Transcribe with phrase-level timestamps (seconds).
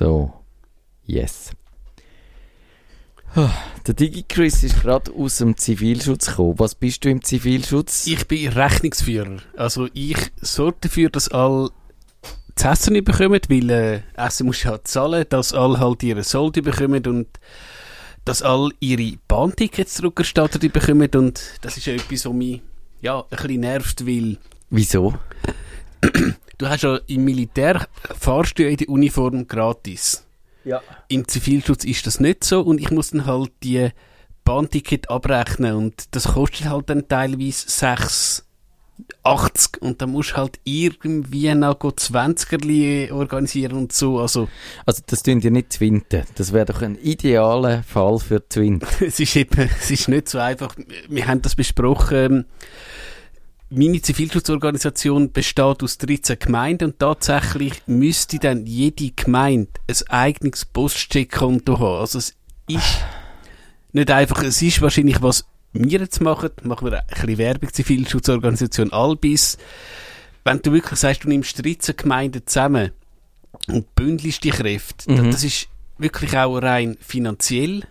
[0.00, 0.32] So,
[1.04, 1.50] yes.
[3.36, 6.58] Der DigiChris ist gerade aus dem Zivilschutz gekommen.
[6.58, 8.06] Was bist du im Zivilschutz?
[8.06, 9.42] Ich bin Rechnungsführer.
[9.58, 11.68] Also ich sorge dafür, dass alle
[12.54, 16.62] das Essen nicht bekommen, weil äh, Essen muss ja zahlen, dass alle halt ihre Solde
[16.62, 17.28] bekommen und
[18.24, 22.62] dass alle ihre Bahntickets zurückerstattet bekommen und das ist ja etwas, was mich
[23.02, 24.38] ja, ein bisschen nervt, weil...
[24.70, 25.12] Wieso?
[26.60, 27.86] Du hast ja im Militär
[28.18, 30.26] fahrst du ja in die Uniform gratis.
[30.66, 30.82] Ja.
[31.08, 33.88] Im Zivilschutz ist das nicht so und ich muss dann halt die
[34.44, 38.44] Bahnticket abrechnen und das kostet halt dann teilweise 6,
[39.22, 44.20] 80 und dann musst du halt irgendwie noch 20er organisieren und so.
[44.20, 44.46] Also,
[44.84, 46.24] Also das tun dir nicht Twinten.
[46.34, 48.84] Das wäre doch ein idealer Fall für Twint.
[49.00, 50.76] es ist eben, es ist nicht so einfach.
[51.08, 52.44] Wir haben das besprochen.
[53.72, 61.78] Meine Zivilschutzorganisation besteht aus 13 Gemeinden und tatsächlich müsste dann jede Gemeinde ein eigenes Postcheckkonto
[61.78, 62.00] haben.
[62.00, 62.34] Also es
[62.66, 62.96] ist
[63.92, 68.92] nicht einfach, es ist wahrscheinlich, was wir jetzt machen, machen wir ein bisschen Werbung, Zivilschutzorganisation
[68.92, 69.56] Albis.
[70.42, 72.90] Wenn du wirklich sagst, du nimmst 13 Gemeinden zusammen
[73.68, 75.30] und bündelst die Kräfte, Mhm.
[75.30, 77.82] das ist wirklich auch rein finanziell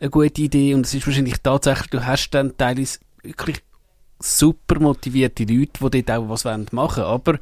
[0.00, 3.58] eine gute Idee und es ist wahrscheinlich tatsächlich, du hast dann teilweise wirklich
[4.20, 7.12] super motivierte Leute, die dort auch was machen wollen.
[7.12, 7.38] Aber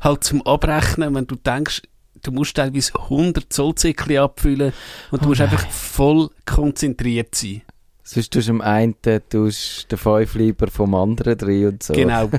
[0.00, 1.82] halt zum Abrechnen, wenn du denkst,
[2.22, 4.72] du musst teilweise 100 Zollzäckchen abfüllen
[5.10, 5.50] und du Oh musst nein.
[5.50, 7.62] einfach voll konzentriert sein.
[8.08, 8.94] Sonst tust du am einen
[9.30, 11.92] tust den fünf lieber vom anderen drin und so.
[11.92, 12.30] Genau.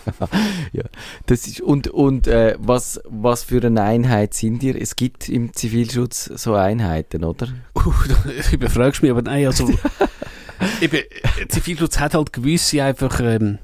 [0.72, 0.82] ja,
[1.26, 4.74] das ist, und, und äh, was, was für eine Einheit sind ihr?
[4.74, 7.46] Es gibt im Zivilschutz so Einheiten, oder?
[7.76, 7.92] Uh,
[8.50, 9.70] du überfragst mich, aber nein, also
[10.80, 11.02] eben,
[11.48, 13.58] Zivilschutz hat halt gewisse einfach ähm,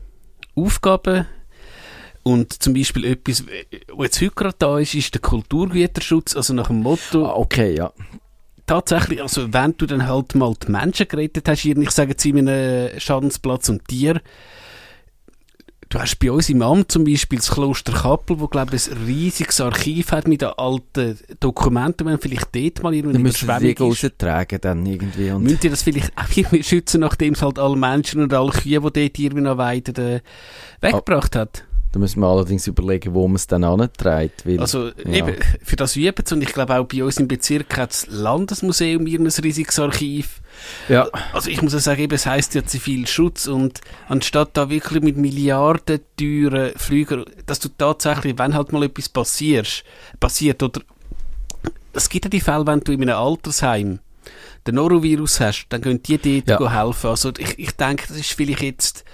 [0.54, 1.26] Aufgaben
[2.22, 6.52] und zum Beispiel etwas, äh, was jetzt heute gerade da ist, ist der Kulturgüterschutz, also
[6.54, 7.92] nach dem Motto, Ah, okay, ja.
[8.66, 12.24] tatsächlich, also wenn du dann halt mal die Menschen gerettet hast, hier, ich sage jetzt
[12.24, 14.20] in einem Schadensplatz und Tier,
[15.90, 18.96] du hast bei uns im Amt zum Beispiel das Kloster Kappel, wo glaube ich ein
[19.04, 23.80] riesiges Archiv hat mit den alten Dokumenten, wenn vielleicht dort mal die Überschwemmung ist.
[23.80, 25.30] raustragen dann irgendwie.
[25.30, 28.50] Und Müsst ihr das vielleicht auch irgendwie schützen, nachdem es halt alle Menschen und alle
[28.52, 30.20] Kühe, die dort irgendwie noch weiter äh,
[30.80, 31.64] weggebracht hat?
[31.92, 34.46] Da müssen wir allerdings überlegen, wo man es dann antreibt.
[34.46, 35.10] Weil, Also ja.
[35.12, 36.24] eben, für das üben.
[36.30, 40.40] Und ich glaube auch bei uns im Bezirk hat das Landesmuseum irgendein riesiges Archiv.
[40.88, 41.08] ja.
[41.32, 45.16] Also ich muss ja sagen, eben, es heisst ja Zivilschutz und anstatt da wirklich mit
[45.16, 49.82] Milliarden teuren Flüger, dass du tatsächlich, wenn halt mal etwas passiert,
[50.20, 50.80] passiert oder
[51.92, 53.98] es gibt ja die Fälle, wenn du in einem Altersheim
[54.66, 56.84] den Norovirus hast, dann können die dort Ja.
[56.84, 57.08] helfen.
[57.10, 59.04] Also ich, ich denke, das ist vielleicht jetzt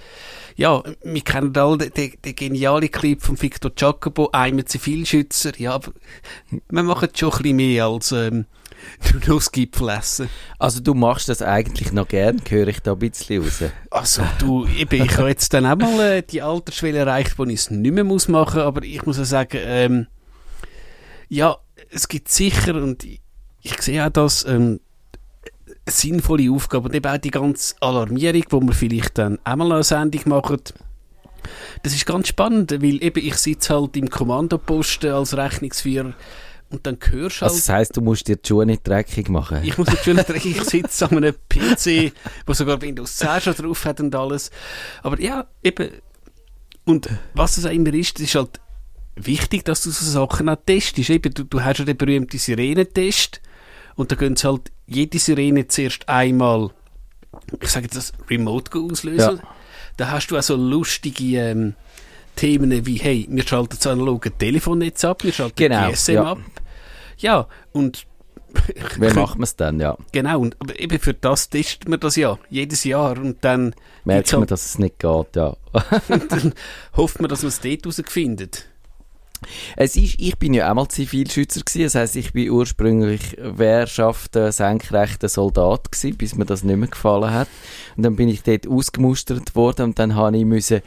[0.57, 5.51] ja, wir kennen alle den, den, den genialen Clip von Victor Jacobo, einem Zivilschützer.
[5.59, 5.93] Ja, aber
[6.49, 8.47] wir machen schon ein bisschen mehr als ähm,
[9.13, 10.29] nur Nussgipfel essen.
[10.57, 13.63] Also du machst das eigentlich noch gern, höre ich da ein bisschen raus.
[13.91, 17.59] Also du, eben, ich habe jetzt dann auch mal äh, die Altersschwelle erreicht, wo ich
[17.59, 20.07] es nicht mehr muss machen, aber ich muss auch sagen, ähm,
[21.29, 21.57] ja,
[21.91, 23.21] es gibt sicher und ich,
[23.61, 24.79] ich sehe auch das ähm,
[25.89, 29.83] sinnvolle Aufgabe und eben auch die ganze Alarmierung, wo wir vielleicht dann auch mal eine
[29.83, 30.61] Sendung machen.
[31.83, 36.13] Das ist ganz spannend, weil eben ich sitze halt im Kommandoposten als Rechnungsführer
[36.69, 39.29] und dann hörst du halt Also das heisst, du musst dir die Schuhe nicht dreckig
[39.29, 39.59] machen.
[39.63, 42.11] ich muss natürlich sagen, ich sitze an einem PC,
[42.45, 44.51] wo sogar Windows 10 schon drauf hat und alles.
[45.03, 45.89] Aber ja, eben.
[46.85, 48.59] Und was es auch immer ist, es ist halt
[49.15, 51.09] wichtig, dass du so Sachen auch testest.
[51.09, 53.41] Eben, du, du hast ja den berühmten Sirenentest
[53.97, 56.69] und da gehen sie halt jede Sirene zuerst einmal,
[57.61, 59.37] ich sage jetzt das, remote auslösen.
[59.37, 59.49] Ja.
[59.97, 61.73] Da hast du auch so lustige ähm,
[62.35, 66.23] Themen wie, hey, wir schalten das analoge Telefonnetz ab, wir schalten Genau, GSM ja.
[66.23, 66.39] ab.
[67.17, 68.05] Ja, und
[68.97, 69.97] Wie macht man es dann, ja?
[70.11, 73.17] Genau, und aber eben für das testet man das ja, jedes Jahr.
[73.17, 73.75] Und dann,
[74.05, 75.55] Merkt man, halt, dass es nicht geht, ja.
[76.07, 76.53] und dann
[76.95, 78.67] hofft man, dass man es dort herausfindet.
[79.75, 84.51] Es ist, ich bin ja auch mal Zivilschützer gewesen, das heisst, ich bin ursprünglich Wehrschaften
[84.51, 87.47] senkrechter Soldat gewesen, bis mir das nicht mehr gefallen hat.
[87.95, 90.81] Und dann bin ich dort ausgemustert worden und dann habe ich müssen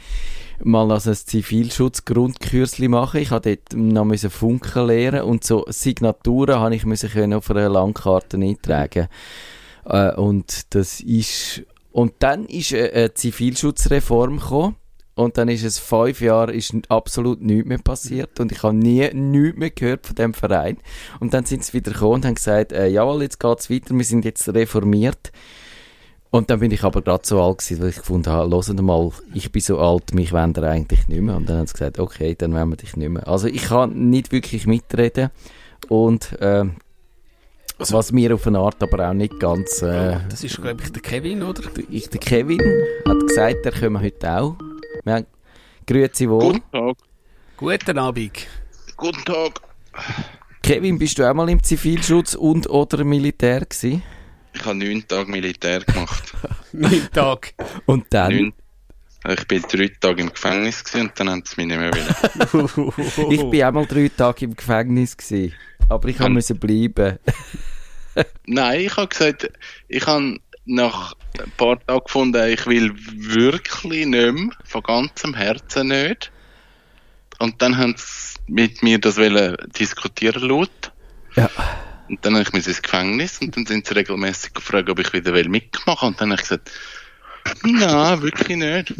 [0.63, 3.21] mal also ein Zivilschutzgrundkürzli machen.
[3.21, 7.49] Ich habe dort noch müssen Funken lernen und so Signaturen habe ich müssen können auf
[7.49, 9.07] einer Landkarte eintragen.
[9.85, 14.75] Äh, und das ist, und dann ist eine Zivilschutzreform gekommen.
[15.21, 19.09] Und dann ist es fünf Jahre ist absolut nichts mehr passiert und ich habe nie
[19.13, 20.77] nichts mehr gehört von dem Verein.
[21.19, 24.03] Und dann sind sie wieder gekommen und haben gesagt, äh, jawohl, jetzt geht's weiter, wir
[24.05, 25.31] sind jetzt reformiert.
[26.33, 29.11] Und dann bin ich aber gerade so alt gewesen, weil ich gefunden habe, hört mal,
[29.33, 31.35] ich bin so alt, mich wollen ihr eigentlich nicht mehr.
[31.35, 33.27] Und dann haben sie gesagt, okay, dann wollen wir dich nicht mehr.
[33.27, 35.29] Also ich kann nicht wirklich mitreden
[35.89, 36.65] und äh,
[37.77, 39.81] Also- Was mir auf eine Art aber auch nicht ganz...
[39.81, 41.63] Äh, Das ist, glaube ich, der Kevin, oder?
[41.89, 42.61] ich, der Kevin
[43.07, 44.55] hat gesagt, er komme heute auch.
[45.03, 45.25] Wir haben,
[45.87, 46.53] grüezi wohl.
[46.53, 46.97] Guten Tag.
[47.57, 48.47] Guten Abend.
[48.97, 49.61] Guten Tag.
[50.61, 54.03] Kevin, bist du auch mal im Zivilschutz und oder Militär gewesen?
[54.53, 56.33] Ich habe neun Tage Militär gemacht.
[56.73, 57.53] Neun Tag.
[57.85, 58.31] Und dann?
[58.31, 58.53] Neun.
[59.29, 63.31] Ich bin drei Tage im Gefängnis gewesen und dann haben sie mich nicht mehr wollen.
[63.31, 65.53] Ich bin auch mal drei Tage im Gefängnis gewesen.
[65.89, 67.17] Aber ich musste bleiben.
[68.45, 69.51] Nein, ich habe gesagt,
[69.87, 75.87] ich habe nach ein paar Tagen gefunden, ich will wirklich nicht mehr, von ganzem Herzen
[75.87, 76.31] nicht.
[77.39, 80.91] Und dann haben sie mit mir das wollen diskutieren laut.
[81.35, 81.49] Ja.
[82.07, 85.13] Und dann habe ich mich ins Gefängnis und dann sind sie regelmäßig gefragt, ob ich
[85.13, 86.69] wieder will mitmachen Und dann habe ich gesagt,
[87.63, 88.93] nein, wirklich nicht.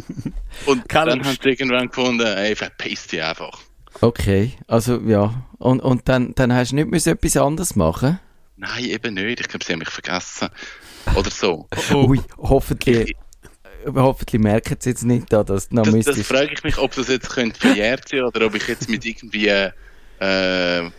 [0.66, 1.30] Und Keine dann Lust.
[1.30, 3.60] haben sie irgendwann gefunden, ey, verpiss dich einfach.
[4.00, 5.44] Okay, also ja.
[5.58, 8.18] Und, und dann, dann hast du nicht müssen etwas anderes machen
[8.56, 9.40] Nein, eben nicht.
[9.40, 10.48] Ich glaube, sie haben mich vergessen.
[11.16, 11.66] Oder so.
[11.92, 12.06] Oh.
[12.08, 13.14] Ui, hoffentlich,
[13.86, 16.94] hoffentlich merken sie jetzt nicht, da, dass du noch Das, das frage ich mich, ob
[16.94, 20.90] das jetzt könnte verjährt sein oder ob ich jetzt mit irgendwie äh,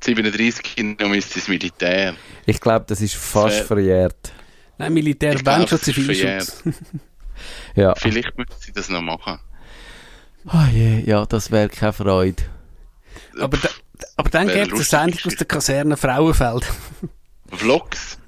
[0.00, 2.14] 37 noch müsste ins Militär.
[2.46, 4.32] Ich glaube, das ist fast Sehr- verjährt.
[4.78, 6.62] Nein, Militär, Ich wenn schon Zivilschutz.
[7.74, 7.94] Ja.
[7.96, 9.38] Vielleicht müsste sie das noch machen.
[10.46, 12.42] Oh je, ja, das wäre keine Freude.
[13.40, 13.68] Aber, da,
[14.16, 16.64] aber dann gibt es eine Sendung aus der Kaserne Frauenfeld.
[17.50, 18.18] Vlogs,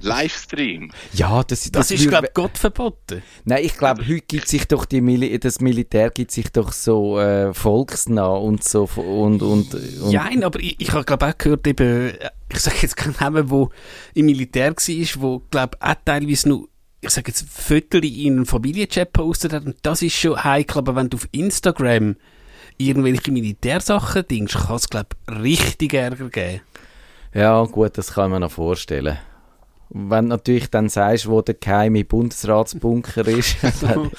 [0.00, 0.90] Livestream.
[1.12, 3.22] Ja, das, Das, ist, würde- glaube ich, Gott verboten.
[3.44, 7.18] Nein, ich glaube, heute gibt sich doch die Mili das Militär gibt sich doch so
[7.18, 11.38] äh, volksnah und so und und, und Ja, nein, aber ich, ich habe, glaube auch
[11.38, 12.12] gehört, eben,
[12.50, 13.70] ich sage jetzt keinen Namen, wo
[14.14, 16.68] im Militär war, wo, glaube auch teilweise nur,
[17.00, 19.66] ich sage jetzt, Fotos in einem Familienchat postet hat.
[19.66, 22.16] Und das ist schon heikel, aber wenn du auf Instagram
[22.78, 26.60] irgendwelche Militärsachen denkst, kann es, glaube ich, richtig Ärger geben.
[27.34, 29.18] ja, gut, das kann man noch vorstellen.
[29.90, 33.56] Wenn du natürlich dann sagst, wo der geheime Bundesratsbunker ist.
[33.82, 34.10] dann,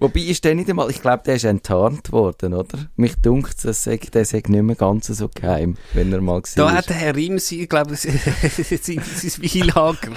[0.00, 2.78] wobei ist der nicht einmal, ich glaube, der ist enttarnt worden, oder?
[2.96, 6.72] Mich dunkt es, der sei nicht mehr ganz so geheim, wenn er mal Da war.
[6.74, 8.00] hat der Herr glaube ich,
[8.82, 10.12] sein, sein Weilager.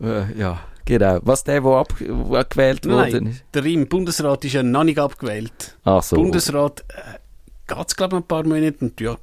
[0.00, 1.18] Äh, ja, genau.
[1.22, 3.44] Was der, der abgewählt worden ist?
[3.54, 5.76] der Rim, Bundesrat ist ja noch nicht abgewählt.
[5.84, 6.16] Ach so.
[6.16, 7.18] Bundesrat äh,
[7.66, 8.76] geht es, glaube ich, ein paar Monate.
[8.80, 9.16] Und ja,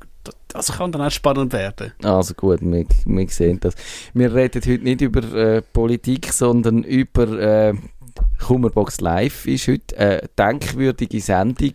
[0.47, 1.93] das kann dann auch spannend werden.
[2.03, 3.75] Also gut, wir, wir sehen das.
[4.13, 7.73] Wir reden heute nicht über äh, Politik, sondern über äh,
[8.45, 11.73] Kummerbox Live ist heute eine denkwürdige Sendung.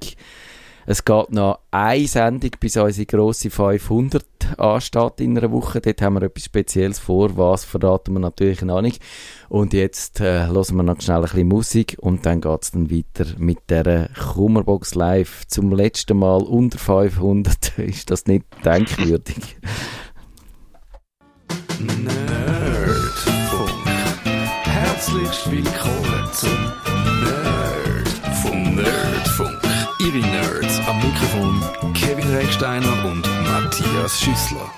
[0.91, 4.25] Es geht noch eine Sendung, bis unsere grosse 500
[4.59, 5.81] ansteht in einer Woche.
[5.81, 7.37] Dort haben wir etwas Spezielles vor.
[7.37, 9.01] Was verraten wir natürlich noch nicht.
[9.49, 12.91] Und jetzt äh, hören wir noch schnell ein bisschen Musik und dann geht es dann
[12.91, 15.47] weiter mit der Kummerbox Live.
[15.47, 19.59] Zum letzten Mal unter 500 ist das nicht denkwürdig.
[21.79, 22.27] Nerdfunk.
[24.65, 26.51] Herzlich willkommen zum
[27.23, 27.40] Nerd
[32.31, 34.71] Kevin Recksteiner und Matthias Schüssler.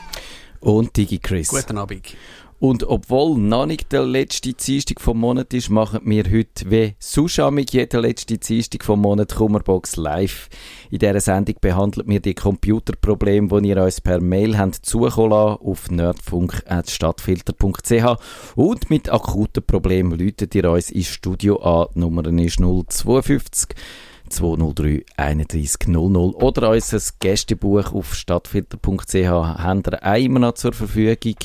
[0.60, 1.49] Und Digi Chris.
[1.49, 2.16] Guten Abend.
[2.58, 7.75] Und obwohl noch nicht der letzte Dienstag vom Monat ist, machen wir heute wie Suschamig
[7.75, 10.49] jeden letzten Dienstag vom Monat Kummerbox live.
[10.90, 15.62] In dieser Sendung behandeln wir die Computerprobleme, die ihr uns per Mail habt zukommen lassen,
[15.62, 18.17] auf nerdfunk.stadtfilter.ch
[18.56, 21.88] und mit akuten Problemen läutet ihr uns ins Studio an.
[21.94, 23.77] Die Nummer ist 052
[24.32, 31.36] 203 3100 oder unser Gästebuch auf stadtfilter.ch haben wir auch immer noch zur Verfügung.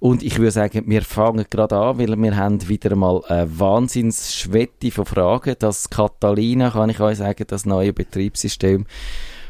[0.00, 4.90] Und ich würde sagen, wir fangen gerade an, weil wir haben wieder einmal eine Wahnsinnsschwette
[4.90, 5.56] von Fragen.
[5.58, 8.86] Das Catalina, kann ich euch sagen, das neue Betriebssystem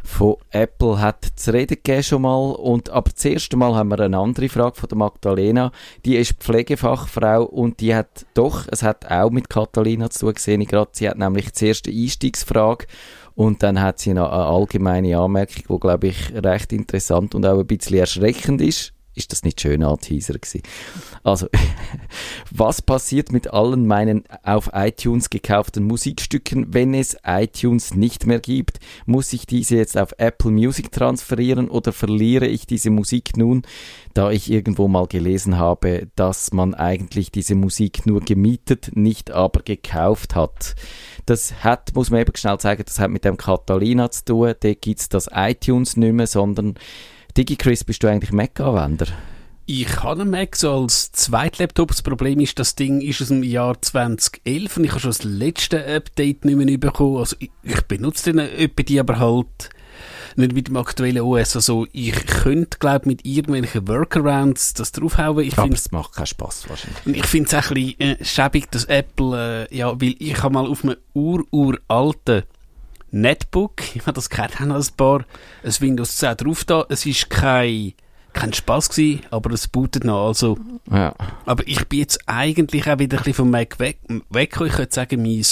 [0.05, 2.53] von Apple hat zu reden gegeben schon mal.
[2.53, 5.73] Und aber das erste Mal haben wir eine andere Frage von der Magdalena.
[6.05, 10.65] Die ist Pflegefachfrau und die hat doch, es hat auch mit Catalina zu gesehen.
[10.67, 12.87] Gerade sie hat nämlich die erste Einstiegsfrage
[13.35, 17.59] und dann hat sie noch eine allgemeine Anmerkung, die glaube ich recht interessant und auch
[17.59, 18.93] ein bisschen erschreckend ist.
[19.17, 20.63] Ist das nicht schön Anteaser gewesen?
[21.23, 21.47] Also,
[22.51, 28.81] was passiert mit allen meinen auf iTunes gekauften Musikstücken, wenn es iTunes nicht mehr gibt?
[29.07, 33.63] Muss ich diese jetzt auf Apple Music transferieren oder verliere ich diese Musik nun,
[34.15, 39.63] da ich irgendwo mal gelesen habe, dass man eigentlich diese Musik nur gemietet, nicht aber
[39.63, 40.75] gekauft hat?
[41.27, 44.55] Das hat, muss man eben schnell sagen, das hat mit dem Catalina zu tun.
[44.59, 46.75] Da gibt's das iTunes nicht mehr, sondern
[47.37, 49.07] DigiChris, bist du eigentlich Mac-Anwender?
[49.67, 51.89] Ich habe einen Mac so als Zweitlaptop.
[51.89, 55.25] Das Problem ist, das Ding ist aus dem Jahr 2011 und ich habe schon das
[55.25, 57.17] letzte Update nicht mehr bekommen.
[57.17, 59.71] Also ich, ich benutze den etwa die aber halt
[60.37, 61.57] nicht mit dem aktuellen OS.
[61.57, 65.45] Also ich könnte, glaube mit irgendwelchen Workarounds das draufhauen.
[65.45, 67.23] Ich Aber find, es macht keinen Spass wahrscheinlich.
[67.23, 70.67] ich finde es ein bisschen äh, schäbig, dass Apple, äh, ja, weil ich habe mal
[70.67, 72.43] auf einem ur-uralten
[73.15, 75.25] Netbook, ich habe das kennt auch noch ein paar,
[75.63, 76.85] ein Windows 10 drauf da.
[76.89, 77.93] Es ist kein,
[78.33, 80.27] kein Spaß gewesen, aber es bootet noch.
[80.27, 80.59] Also,
[80.91, 81.15] Ja.
[81.47, 83.99] aber ich bin jetzt eigentlich auch wieder ein bisschen vom Mac weg,
[84.31, 84.71] weggekommen.
[84.71, 85.45] Ich könnte sagen, mein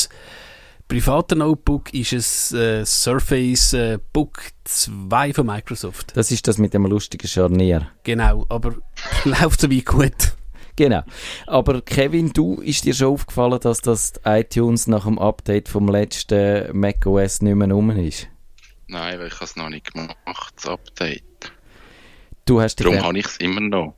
[0.88, 6.16] privater Notebook ist ein äh, Surface äh, Book 2 von Microsoft.
[6.16, 7.87] Das ist das mit dem lustigen Scharnier.
[8.02, 8.75] Genau, aber
[9.25, 10.33] läuft so wie gut.
[10.76, 11.02] Genau.
[11.47, 16.76] Aber Kevin, du ist dir schon aufgefallen, dass das iTunes nach dem Update vom letzten
[16.79, 18.29] macOS nicht mehr rum ist?
[18.88, 21.23] Nein, weil ich es noch nicht gemacht, das Update.
[22.45, 23.95] Du hast Darum habe ich es immer noch.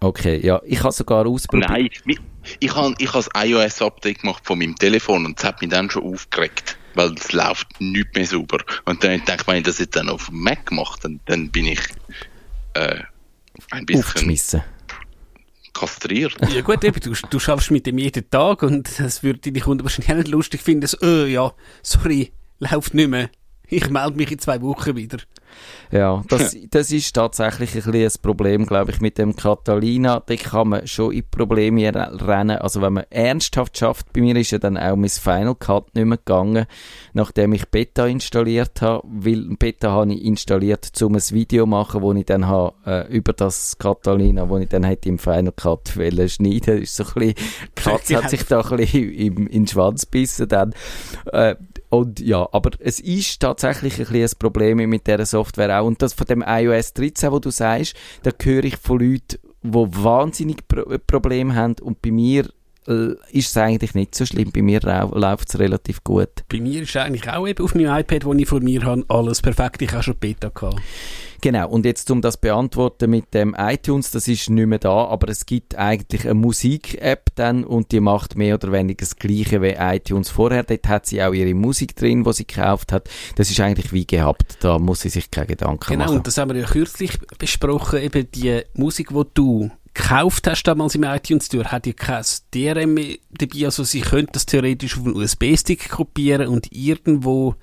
[0.00, 0.60] Okay, ja.
[0.64, 1.70] Ich habe sogar ausprobiert.
[1.70, 2.18] Nein, mi-
[2.60, 5.88] ich habe ich habe das iOS-Update gemacht von meinem Telefon und es hat mich dann
[5.90, 8.58] schon aufgeregt, weil es läuft nicht mehr sauber.
[8.84, 11.50] Und dann denke ich, wenn ich das jetzt dann auf dem Mac mache, dann, dann
[11.50, 11.80] bin ich
[12.74, 13.00] äh,
[13.70, 14.62] ein bisschen Aufgeschmissen.
[15.78, 16.36] Kastriert.
[16.54, 19.84] Ja gut, eben, du, du schaffst mit dem jeden Tag und das würde deine Kunden
[19.84, 20.86] wahrscheinlich nicht lustig finden.
[20.86, 21.52] So, äh, ja,
[21.82, 23.30] sorry, läuft nicht mehr.
[23.68, 25.18] Ich melde mich in zwei Wochen wieder.
[25.90, 30.22] Ja, das, das ist tatsächlich ein bisschen ein Problem, glaube ich, mit dem Catalina.
[30.24, 32.58] Da kann man schon in Probleme rennen.
[32.58, 36.06] Also wenn man ernsthaft schafft, bei mir ist ja dann auch mein Final Cut nicht
[36.06, 36.66] mehr gegangen,
[37.12, 42.02] nachdem ich Beta installiert habe, weil Beta habe ich installiert, um ein Video zu machen,
[42.02, 45.96] wo ich dann habe, äh, über das Catalina, wo ich dann hätte im Final Cut
[45.96, 46.82] wollen schneiden.
[46.82, 47.34] Ist so ein bisschen,
[47.78, 50.74] die Katze hat sich da ein bisschen im, in den Schwanz gebissen dann.
[51.32, 51.56] Äh,
[51.88, 55.86] und ja, aber es ist tatsächlich ein bisschen ein Problem mit dieser Software auch.
[55.86, 59.70] Und das von dem iOS 13, wo du sagst, da höre ich von Leuten, die
[59.72, 61.76] wahnsinnig Pro Probleme haben.
[61.80, 62.48] Und bei mir
[62.86, 64.50] ist es eigentlich nicht so schlimm.
[64.52, 66.28] Bei mir läuft es relativ gut.
[66.48, 69.42] Bei mir ist eigentlich auch eben auf meinem iPad, das ich vor mir habe, alles
[69.42, 69.82] perfekt.
[69.82, 70.80] Ich habe schon Beta gehabt.
[71.42, 75.28] Genau, und jetzt um das beantworten mit dem iTunes, das ist nicht mehr da, aber
[75.28, 79.74] es gibt eigentlich eine Musik-App dann und die macht mehr oder weniger das gleiche wie
[79.78, 80.62] iTunes vorher.
[80.62, 83.08] Dort hat sie auch ihre Musik drin, die sie gekauft hat.
[83.36, 86.16] Das ist eigentlich wie gehabt, da muss sie sich keine Gedanken Genau, machen.
[86.18, 90.94] und das haben wir ja kürzlich besprochen, eben die Musik, die du gekauft hast damals
[90.94, 92.24] im iTunes Store, hat ja kein
[92.54, 97.54] DRM mehr dabei, also sie könnte das theoretisch auf einen USB-Stick kopieren und irgendwo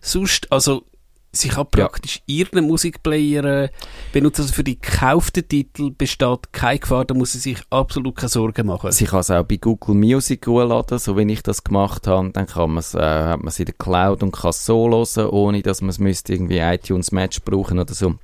[0.00, 0.84] sonst, also
[1.32, 3.68] sie kann praktisch irgendeinen Musikplayer äh,
[4.12, 8.28] benutzen, also für die gekauften Titel besteht keine Gefahr, da muss sie sich absolut keine
[8.28, 8.92] Sorgen machen.
[8.92, 12.30] Sie kann es auch bei Google Music hochladen, so wie ich das gemacht habe.
[12.30, 15.28] Dann kann man's, äh, hat man es in der Cloud und kann es so hören,
[15.30, 18.14] ohne dass man es müsste irgendwie iTunes Match brauchen oder so.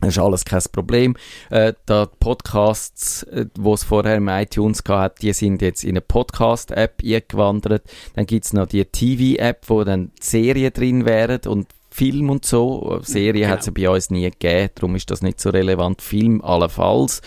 [0.00, 1.16] Das ist alles kein Problem.
[1.50, 5.90] Äh, da die Podcasts, äh, wo es vorher im iTunes gehabt, die sind jetzt in
[5.90, 7.82] eine Podcast-App eingewandert.
[8.14, 13.00] Dann gibt's noch die TV-App, wo dann die Serien drin wären und Film und so.
[13.02, 13.52] Serie Genau.
[13.52, 16.00] hat es ja bei uns nie gegeben, darum ist das nicht so relevant.
[16.00, 17.20] Film allenfalls.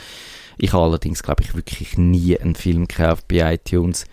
[0.58, 4.06] Ich habe allerdings, glaube ich, wirklich nie einen Film gekauft bei iTunes.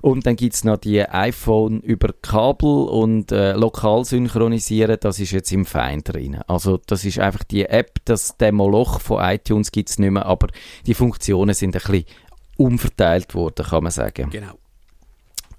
[0.00, 5.52] Und dann gibt's noch die iPhone über Kabel und äh, lokal synchronisieren, das ist jetzt
[5.52, 6.40] im Fein drin.
[6.46, 10.48] Also das ist einfach die App, das Demoloch von iTunes gibt's nicht mehr, aber
[10.86, 12.04] die Funktionen sind ein bisschen
[12.56, 14.30] umverteilt worden, kann man sagen.
[14.30, 14.52] Genau.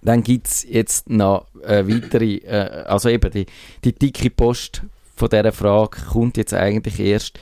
[0.01, 3.45] Dann gibt's jetzt noch äh, weitere, äh, also eben die,
[3.83, 4.83] die dicke Post
[5.15, 7.39] von dieser Frage kommt jetzt eigentlich erst.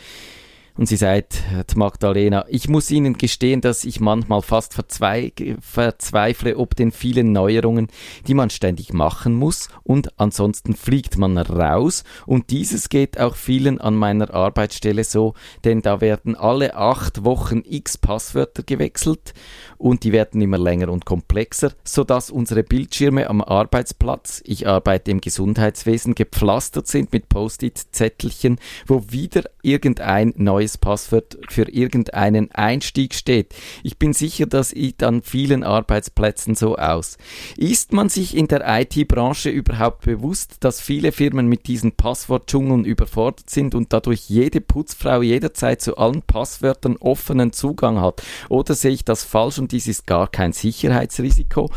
[0.79, 1.43] Und sie sagt,
[1.75, 7.89] Magdalena, ich muss Ihnen gestehen, dass ich manchmal fast verzwei verzweifle ob den vielen Neuerungen,
[8.27, 9.67] die man ständig machen muss.
[9.83, 12.05] Und ansonsten fliegt man raus.
[12.25, 15.33] Und dieses geht auch vielen an meiner Arbeitsstelle so,
[15.65, 19.33] denn da werden alle acht Wochen x Passwörter gewechselt.
[19.77, 25.19] Und die werden immer länger und komplexer, sodass unsere Bildschirme am Arbeitsplatz, ich arbeite im
[25.19, 33.55] Gesundheitswesen, gepflastert sind mit Post-it-Zettelchen, wo wieder irgendein neues Passwort für irgendeinen Einstieg steht.
[33.83, 37.17] Ich bin sicher, das sieht an vielen Arbeitsplätzen so aus.
[37.57, 43.49] Ist man sich in der IT-Branche überhaupt bewusst, dass viele Firmen mit diesen Passwortdschungeln überfordert
[43.49, 48.21] sind und dadurch jede Putzfrau jederzeit zu allen Passwörtern offenen Zugang hat?
[48.49, 51.69] Oder sehe ich das falsch und dies ist gar kein Sicherheitsrisiko?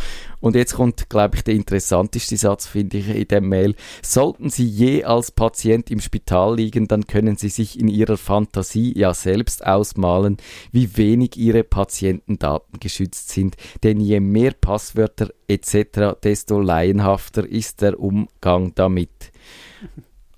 [0.43, 3.77] Und jetzt kommt, glaube ich, der interessanteste Satz, finde ich, in der Mail.
[4.03, 8.93] Sollten Sie je als Patient im Spital liegen, dann können Sie sich in Ihrer Fantasie
[8.99, 10.39] ja selbst ausmalen,
[10.73, 13.57] wie wenig Ihre Patientendaten geschützt sind.
[13.85, 19.31] Denn je mehr Passwörter etc., desto laienhafter ist der Umgang damit.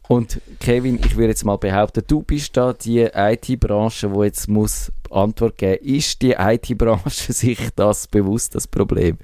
[0.07, 4.93] Und Kevin, ich würde jetzt mal behaupten, du bist da die IT-Branche, wo jetzt muss
[5.11, 5.83] Antwort geben.
[5.83, 9.17] Ist die IT-Branche sich das bewusst, das Problem?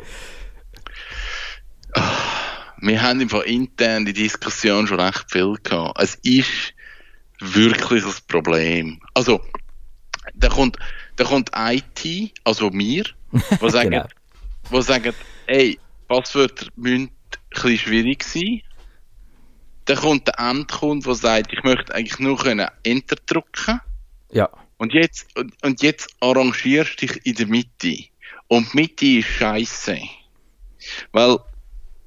[2.81, 6.01] Wir haben im Fall intern die Diskussion schon recht viel gehabt.
[6.01, 6.75] Es ist
[7.41, 9.01] wirklich ein Problem.
[9.15, 9.41] Also,
[10.35, 10.79] da kommt,
[11.17, 13.05] da kommt IT, also wir,
[13.61, 14.07] wo sagen, Genau.
[14.71, 15.15] wo sagen,
[15.47, 17.11] ey, Passwörter müssen ein
[17.51, 18.63] bisschen schwierig sein.
[19.87, 23.81] Dann kommt der Endkunde, der sagt, ich möchte eigentlich nur können Enter drücken.
[24.31, 24.49] Ja.
[24.79, 28.05] Und jetzt, und, und jetzt arrangierst du dich in der Mitte.
[28.49, 29.99] Und die Mitte ist scheiße.
[31.13, 31.39] Weil,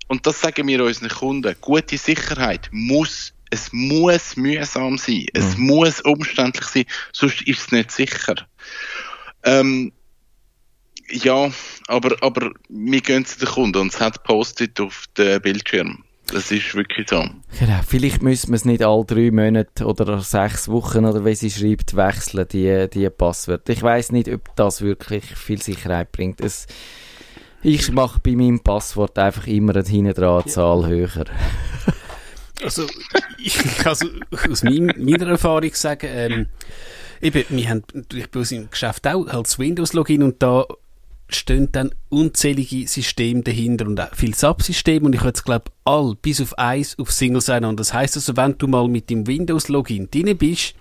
[0.08, 5.26] und das sagen wir unseren Kunden, gute Sicherheit muss, es muss mühsam sein.
[5.34, 8.36] Es muss umständlich sein, sonst ist es nicht sicher.
[9.44, 9.92] Ähm,
[11.10, 11.52] ja,
[11.88, 16.04] aber, aber wir gehen zu den Kunden und es hat Post-it auf dem Bildschirm.
[16.28, 17.24] Das ist wirklich so.
[17.60, 17.80] Genau.
[17.88, 21.96] Vielleicht müssen wir es nicht alle drei Monate oder sechs Wochen oder wie sie schreibt,
[21.96, 23.74] wechseln, die, die Passwörter.
[23.74, 26.40] Ich weiß nicht, ob das wirklich viel Sicherheit bringt.
[26.42, 26.66] Es,
[27.64, 31.26] ich mache bei meinem Passwort einfach immer eine hinten dran Zahl höher.
[32.62, 32.86] Also,
[33.38, 34.08] ich kann also
[34.50, 36.48] aus mein, meiner Erfahrung sagen, ähm,
[37.22, 40.66] eben, wir haben natürlich bei uns im Geschäft auch halt das Windows-Login und da
[41.30, 46.16] stehen dann unzählige Systeme dahinter und auch viele Subsysteme und ich habe jetzt glaube all
[46.22, 49.26] bis auf eins auf Single sein und das heißt also, wenn du mal mit dem
[49.26, 50.76] Windows-Login drin bist,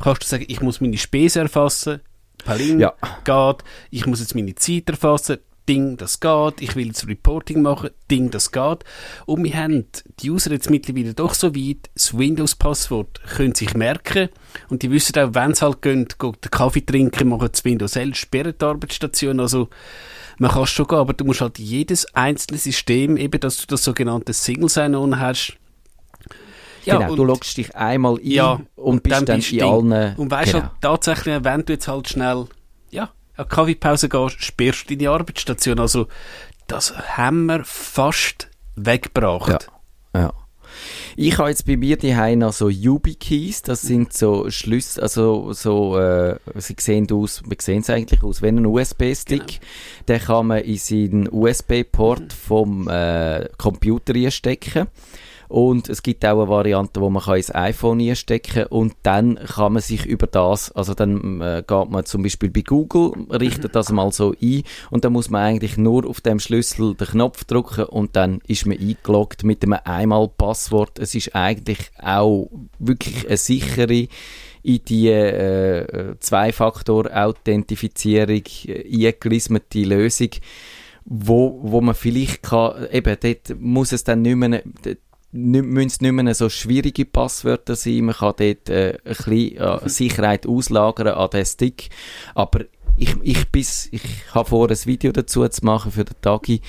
[0.00, 2.00] kannst du sagen, ich muss meine Spesen erfassen,
[2.44, 2.94] Paling Ja.
[3.24, 7.90] geht, ich muss jetzt meine Zeit erfassen, Ding, das geht, ich will jetzt Reporting machen,
[8.10, 8.84] Ding, das geht.
[9.26, 9.86] Und wir haben
[10.20, 14.28] die User jetzt mittlerweile doch so weit, das Windows-Passwort können sich merken.
[14.68, 17.96] Und die wissen auch, wenn sie halt gehen, gehen den Kaffee trinken, machen das Windows
[17.96, 19.68] L, sperren die Arbeitsstation, also
[20.38, 23.66] man kann es schon gehen, aber du musst halt jedes einzelne System, eben, dass du
[23.66, 25.56] das sogenannte Single Sign-On hast,
[26.84, 30.16] genau, du loggst dich einmal ein ja, und bist dann, bist in allen...
[30.16, 30.64] Und weißt genau.
[30.64, 32.46] halt tatsächlich, wenn du jetzt halt schnell,
[33.36, 35.78] ja, eine Kaffeepause gehst, sperrst du deine Arbeitsstation.
[35.78, 36.08] Also,
[36.66, 39.68] das haben wir fast weggebracht.
[40.14, 40.20] Ja.
[40.20, 40.32] Ja.
[41.16, 45.98] Ich habe jetzt bei mir die noch so YubiKeys, das sind so Schlüssel, also so,
[45.98, 49.60] äh, sie sehen aus, wie sehen sie eigentlich aus, wenn ein USB-Stick,
[50.08, 54.88] den kann man in seinen USB-Port vom äh, Computer einstecken.
[55.52, 59.74] Und es gibt auch eine Variante, wo man kann ins iPhone einstecken und dann kann
[59.74, 63.92] man sich über das, also dann äh, geht man zum Beispiel bei Google, richtet das
[63.92, 67.84] mal so ein und dann muss man eigentlich nur auf dem Schlüssel den Knopf drücken
[67.84, 70.98] und dann ist man eingeloggt mit einem Einmal-Passwort.
[70.98, 74.08] Es ist eigentlich auch wirklich eine sichere
[74.62, 80.30] in die äh, Zwei-Faktor-Authentifizierung äh, eingelismete Lösung,
[81.04, 84.62] wo, wo man vielleicht kann, eben dort muss es dann nicht mehr,
[85.32, 89.56] nicht, müssen es nicht mehr so schwierige Passwörter sein, man kann dort äh, ein bisschen
[89.56, 91.88] äh, Sicherheit auslagern an den Stick,
[92.34, 92.60] aber
[92.96, 96.60] ich, ich, bis, ich habe vor, ein Video dazu zu machen für den Tagi,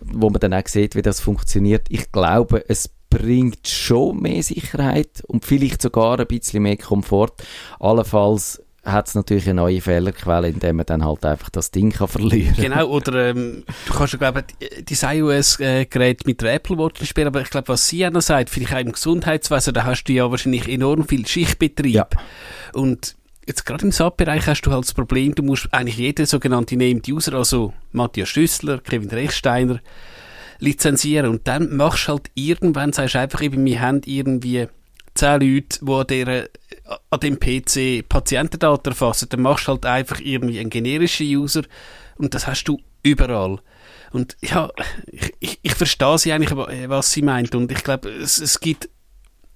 [0.00, 1.86] wo man dann auch sieht, wie das funktioniert.
[1.88, 7.42] Ich glaube, es bringt schon mehr Sicherheit und vielleicht sogar ein bisschen mehr Komfort.
[7.80, 12.08] Allenfalls hat es natürlich eine neue Fehlerquelle, indem man dann halt einfach das Ding kann
[12.08, 17.04] verlieren Genau, oder ähm, du kannst ja, glaube ich, dein iOS-Gerät mit der Apple Watch
[17.04, 20.12] spielen, aber ich glaube, was sie noch sagt, vielleicht auch im Gesundheitswesen, da hast du
[20.12, 21.94] ja wahrscheinlich enorm viel Schichtbetrieb.
[21.94, 22.08] Ja.
[22.72, 23.16] Und
[23.46, 27.06] jetzt gerade im SAP-Bereich hast du halt das Problem, du musst eigentlich jeden sogenannten Named
[27.08, 29.80] User, also Matthias Schüssler, Kevin Rechsteiner,
[30.58, 31.30] lizenzieren.
[31.30, 34.68] Und dann machst du halt irgendwann, sagst du einfach eben, wir haben irgendwie
[35.14, 36.44] zehn Leute, die an, dieser,
[37.10, 41.62] an dem PC Patientendaten erfassen, dann machst du halt einfach irgendwie einen generischen User
[42.16, 43.58] und das hast du überall.
[44.12, 44.70] Und ja,
[45.06, 48.88] ich, ich, ich verstehe sie eigentlich, was sie meint und ich glaube, es, es gibt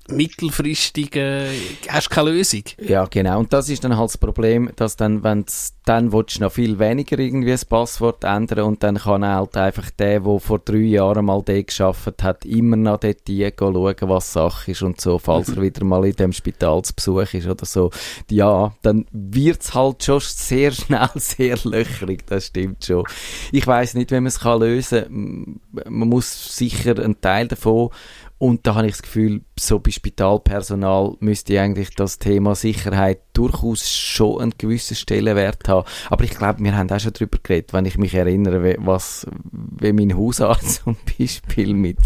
[0.09, 1.49] mittelfristig äh,
[1.88, 2.62] hast keine Lösung.
[2.81, 3.38] Ja, genau.
[3.38, 5.45] Und das ist dann halt das Problem, dass dann, wenn
[5.87, 9.90] dann willst du noch viel weniger irgendwie das Passwort ändern und dann kann halt einfach
[9.90, 14.71] der, der vor drei Jahren mal dort geschafft hat, immer noch dort schauen, was Sache
[14.71, 17.90] ist und so, falls er wieder mal in dem Spital zu Besuch ist oder so.
[18.31, 23.05] Ja, dann wird's halt schon sehr schnell sehr löchrig, das stimmt schon.
[23.53, 25.61] Ich weiß nicht, wie man es kann lösen.
[25.71, 27.90] Man muss sicher einen Teil davon
[28.38, 33.88] und da habe ich das Gefühl, so bei Spitalpersonal müsste eigentlich das Thema Sicherheit durchaus
[33.88, 35.87] schon einen gewissen Stellenwert haben.
[36.11, 39.92] Aber ich glaube, wir haben auch schon darüber geredet, wenn ich mich erinnere, was, wie
[39.92, 41.99] mein Hausarzt zum Beispiel mit,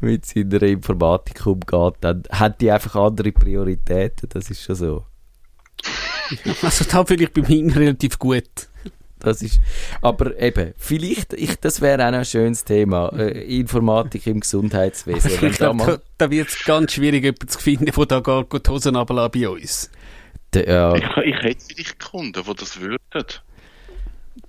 [0.00, 5.04] mit seiner Informatik umgeht, dann hat die einfach andere Prioritäten, das ist schon so.
[6.62, 8.67] Also da fühle ich bei mir relativ gut.
[9.20, 9.60] Das ist,
[10.00, 15.32] aber eben, vielleicht, ich, das wäre auch noch ein schönes Thema, äh, Informatik im Gesundheitswesen.
[15.40, 18.20] Wenn Ich da glaube, da, da wird es ganz schwierig, jemanden zu finden, der da
[18.20, 19.90] gar die Hosen runterlässt bei uns.
[20.54, 22.98] Der, ja, Ich, ich hätte vielleicht Kunden, die das würden.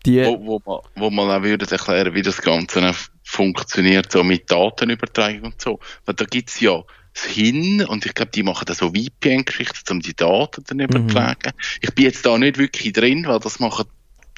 [0.06, 4.50] die, Wo, wo, man, wo man auch würden erklären, wie das Ganze funktioniert so mit
[4.50, 5.80] Datenübertragung und so.
[6.06, 10.00] Weil da gibt's ja das Hin und ich glaube, die machen da so VPN-Geschichten, um
[10.00, 11.52] die Daten dann übertragen.
[11.82, 13.86] Ich bin jetzt da nicht wirklich drin, weil das machen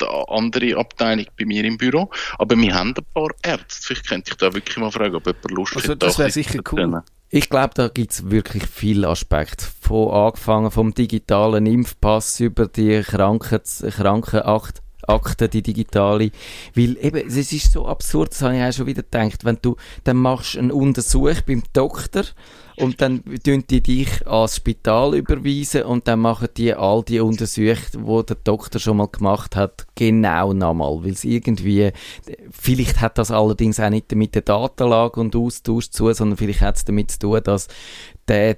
[0.02, 2.10] die andere Abteilung bei mir im Büro.
[2.38, 3.88] Aber wir haben ein paar Ärzte.
[3.88, 6.04] Vielleicht könnte ich da wirklich mal fragen, ob jemand Lust Also hat.
[6.04, 7.04] das da wäre sicher zu cool.
[7.30, 9.66] Ich glaube, da gibt's wirklich viele Aspekte.
[9.80, 14.82] Von angefangen vom digitalen Impfpass über die Kranken Krankenakte.
[15.08, 16.32] Akte, die digitale.
[16.76, 19.76] Weil eben, es ist so absurd, das habe ich auch schon wieder gedacht, wenn du,
[20.04, 22.24] dann machst einen Untersuch beim Doktor
[22.78, 28.06] und dann tun die dich ans Spital überweisen und dann machen die all die Untersuchungen,
[28.06, 31.04] die der Doktor schon mal gemacht hat, genau nochmal.
[31.04, 31.92] Weil es irgendwie,
[32.52, 36.78] vielleicht hat das allerdings auch nicht mit der Datenlage und Austausch zu, sondern vielleicht hat
[36.78, 37.68] es damit zu tun, dass
[38.28, 38.58] der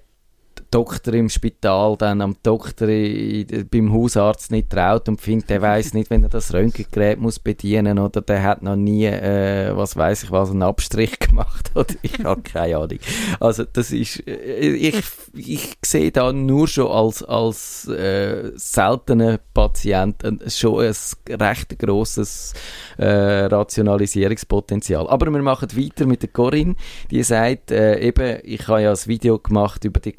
[0.73, 5.61] Doktor im Spital dann am Doktor i- i- beim Hausarzt nicht traut und findet, der
[5.61, 9.95] weiß nicht, wenn er das Röntgengerät muss bedienen oder der hat noch nie, äh, was
[9.95, 12.97] weiß ich was, einen Abstrich gemacht oder ich habe keine Ahnung.
[13.39, 14.95] Also das ist, äh, ich,
[15.35, 20.93] ich sehe da nur schon als, als äh, seltener Patient ein, schon ein
[21.39, 22.53] recht grosses
[22.97, 25.07] äh, Rationalisierungspotenzial.
[25.07, 26.75] Aber wir machen weiter mit der Corinne,
[27.11, 30.13] die sagt, äh, eben, ich habe ja ein Video gemacht über die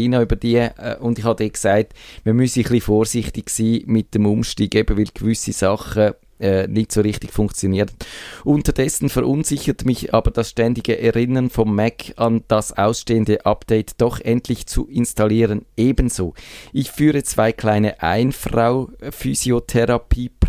[0.00, 4.14] Catalina, über die, äh, und ich habe gesagt, wir müssen ein bisschen vorsichtig sein mit
[4.14, 7.92] dem Umstieg, eben weil gewisse Sachen äh, nicht so richtig funktioniert.
[8.44, 14.66] Unterdessen verunsichert mich aber das ständige Erinnern vom Mac an das ausstehende Update doch endlich
[14.66, 16.32] zu installieren ebenso.
[16.72, 18.02] Ich führe zwei kleine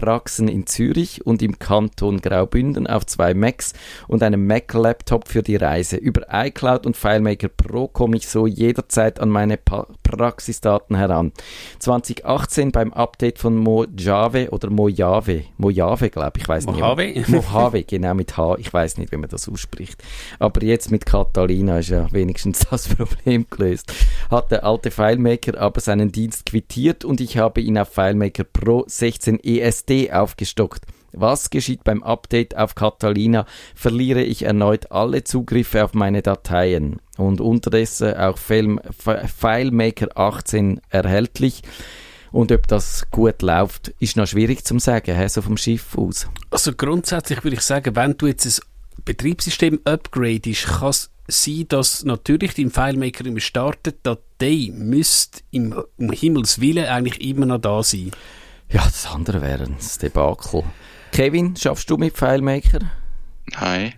[0.01, 3.73] Einfrau-Physiotherapie-Praxen in Zürich und im Kanton Graubünden auf zwei Macs
[4.07, 5.97] und einem Mac-Laptop für die Reise.
[5.97, 11.31] Über iCloud und FileMaker Pro komme ich so jederzeit an meine pa Praxisdaten heran.
[11.79, 16.79] 2018 beim Update von Mojave oder Mojave, Mojave glaube ich, weiß nicht.
[16.79, 17.13] Mojave?
[17.27, 20.03] Mojave, genau mit H, ich weiß nicht, wie man das ausspricht.
[20.37, 23.93] Aber jetzt mit Catalina ist ja wenigstens das Problem gelöst.
[24.29, 28.83] Hat der alte FileMaker aber seinen Dienst quittiert und ich habe ihn auf FileMaker Pro
[28.87, 30.83] 16 ESD aufgestockt.
[31.13, 33.45] Was geschieht beim Update auf Catalina?
[33.75, 40.79] Verliere ich erneut alle Zugriffe auf meine Dateien und unterdessen auch Film, Fi- FileMaker 18
[40.89, 41.63] erhältlich.
[42.31, 46.29] Und ob das gut läuft, ist noch schwierig zu sagen, so vom Schiff aus.
[46.49, 52.05] Also grundsätzlich würde ich sagen, wenn du jetzt ein Betriebssystem upgradest, kann es sein, dass
[52.05, 57.83] natürlich dein FileMaker immer startet, Datei müsste im, um Himmels Willen eigentlich immer noch da
[57.83, 58.11] sein.
[58.71, 60.63] Ja, das andere wäre ein Debakel.
[61.11, 62.79] Kevin, schaffst du mit FileMaker?
[63.59, 63.95] Nein.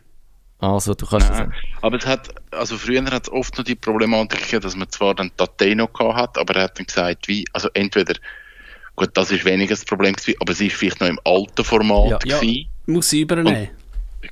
[0.59, 1.53] Also, du kannst Nein.
[1.81, 5.13] Aber es hat, also früher hat es oft noch die Problematik gegeben, dass man zwar
[5.13, 8.15] dann Datei noch gehabt hat, aber er hat dann gesagt, wie, also entweder,
[8.95, 12.09] gut, das ist weniger das Problem gewesen, aber es ist vielleicht noch im alten Format
[12.09, 12.19] Ja.
[12.25, 12.39] Ja.
[12.39, 12.67] gewesen.
[12.85, 13.69] Muss sie übernehmen.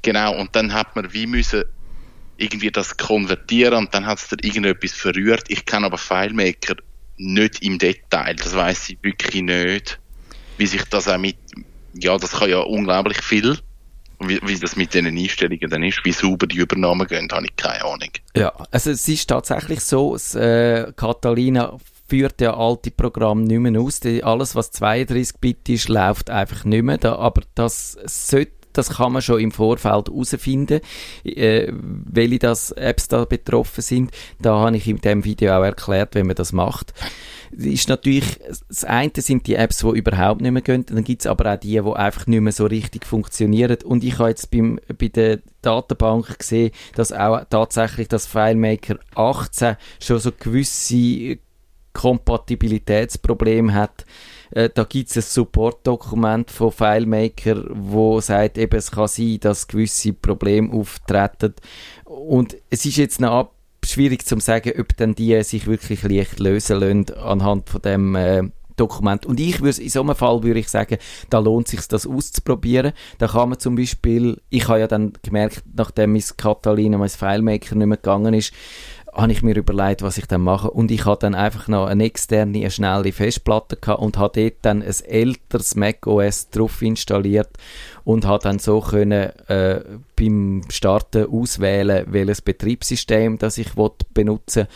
[0.02, 1.66] Genau, und dann hat man wie müssen
[2.38, 5.44] irgendwie das konvertieren und dann hat es da irgendetwas verrührt.
[5.50, 6.76] Ich kenne aber FileMaker
[7.18, 10.00] nicht im Detail, das weiß ich wirklich nicht,
[10.62, 11.38] wie sich das auch mit,
[11.96, 13.58] ja, das kann ja unglaublich viel,
[14.20, 17.56] wie, wie das mit diesen Einstellungen dann ist, wie sauber die Übernahmen gehen, habe ich
[17.56, 18.12] keine Ahnung.
[18.36, 23.82] Ja, also es ist tatsächlich so, das, äh, Catalina führt ja alte Programme nicht mehr
[23.82, 24.02] aus.
[24.02, 27.00] Die, alles, was 32-Bit ist, läuft einfach nicht mehr.
[27.00, 30.82] Da, aber das sollte das kann man schon im Vorfeld herausfinden,
[31.24, 34.12] äh, welche das Apps da betroffen sind.
[34.40, 36.94] Da habe ich in dem Video auch erklärt, wie man das macht.
[37.56, 41.22] Es ist natürlich, das eine sind die Apps, die überhaupt nicht mehr gehen, dann gibt
[41.22, 43.78] es aber auch die, die einfach nicht mehr so richtig funktionieren.
[43.84, 49.76] Und ich habe jetzt beim, bei der Datenbank gesehen, dass auch tatsächlich das FileMaker 18
[50.00, 51.40] schon so gewisse
[51.94, 54.06] Kompatibilitätsprobleme hat.
[54.52, 59.68] Äh, da gibt es ein Support-Dokument von FileMaker, wo sagt, eben, es kann sein, dass
[59.68, 61.56] gewisse Probleme auftreten.
[62.06, 63.52] Und es ist jetzt noch
[63.84, 68.44] schwierig zu sagen, ob dann die sich wirklich leicht lösen lassen anhand von dem äh,
[68.76, 69.26] Dokument.
[69.26, 70.98] Und ich würde in so einem Fall würde ich sagen,
[71.30, 72.94] da lohnt sich das auszuprobieren.
[73.18, 77.76] Da kann man zum Beispiel, ich habe ja dann gemerkt, nachdem mein Catalina, mein FileMaker
[77.76, 78.54] nicht mehr gegangen ist,
[79.14, 80.72] habe ich mir überlegt, was ich dann mache.
[80.72, 84.56] Und ich habe dann einfach noch eine externe, eine schnelle Festplatte gehabt und habe dort
[84.62, 87.50] dann ein älteres macOS drauf installiert
[88.04, 89.82] und habe dann so können, äh,
[90.16, 94.68] beim Starten auswählen, welches Betriebssystem das ich will benutzen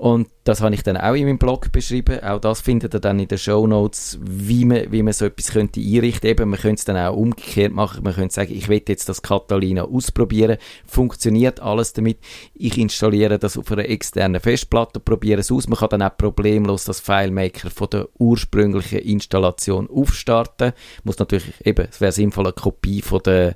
[0.00, 2.20] und das habe ich dann auch in meinem Blog beschrieben.
[2.20, 5.52] Auch das findet ihr dann in den Show Notes, wie man, wie man so etwas
[5.52, 6.30] könnte einrichten.
[6.30, 8.02] Eben, man könnte es dann auch umgekehrt machen.
[8.02, 10.56] Man könnte sagen, ich will jetzt das Catalina ausprobieren.
[10.86, 12.16] Funktioniert alles damit.
[12.54, 15.68] Ich installiere das auf einer externen Festplatte, probiere es aus.
[15.68, 20.72] Man kann dann auch problemlos das FileMaker von der ursprünglichen Installation aufstarten.
[21.04, 23.54] Muss natürlich eben, es wäre sinnvoll, eine Kopie von der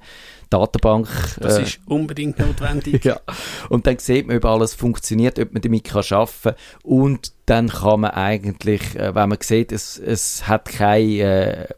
[0.55, 1.09] Datenbank.
[1.41, 3.05] Das äh, ist unbedingt notwendig.
[3.05, 3.21] ja.
[3.69, 6.55] Und dann sieht man, ob alles funktioniert, ob man damit kann arbeiten kann.
[6.83, 11.69] Und dann kann man eigentlich, äh, wenn man sieht, es, es hat keine äh,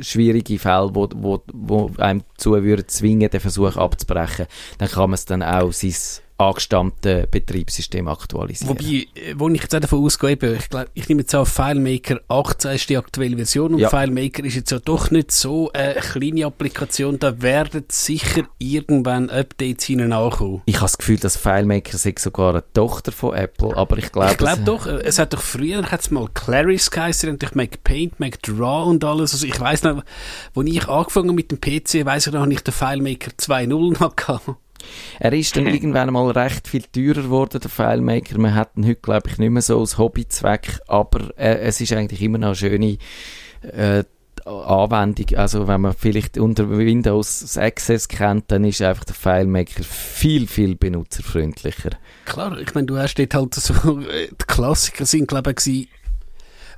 [0.00, 2.54] schwierige Fälle, wo, wo, wo einem zu
[2.86, 4.46] zwingen, den Versuch abzubrechen,
[4.78, 5.94] dann kann man es dann auch sein
[6.42, 8.70] angestammte Betriebssystem aktualisieren.
[8.70, 12.20] Wobei, äh, wo ich jetzt auch davon ausgehe, ich, glaub, ich nehme jetzt auf FileMaker
[12.28, 13.88] 18 ist die aktuelle Version und Ja.
[13.88, 19.84] FileMaker ist jetzt ja doch nicht so eine kleine Applikation, da werden sicher irgendwann Updates
[19.86, 20.62] hinein ankommen.
[20.66, 24.38] ich habe das Gefühl, dass FileMaker sogar eine Tochter von Apple, aber ich glaube, Ich
[24.38, 28.20] glaube doch, äh, es hat doch früher hat's mal Claris geheißen und ich Make Paint,
[28.20, 29.32] Make Draw und alles.
[29.32, 30.02] Also ich weiß noch,
[30.54, 34.00] wo ich angefangen habe mit dem PC, weiß ich noch, habe ich den FileMaker 2.0
[34.00, 34.48] noch gehabt.
[35.18, 38.38] Er ist dann irgendwann mal recht viel teurer geworden, der FileMaker.
[38.38, 41.92] Man hat ihn heute, glaube ich, nicht mehr so als Hobbyzweck, aber äh, es ist
[41.92, 42.98] eigentlich immer noch eine schöne
[43.62, 44.04] äh,
[44.44, 45.36] Anwendung.
[45.36, 50.46] Also wenn man vielleicht unter Windows das Access kennt, dann ist einfach der FileMaker viel,
[50.46, 51.90] viel benutzerfreundlicher.
[52.24, 55.88] Klar, ich meine, du hast dort halt so, die Klassiker sind, glaube ich,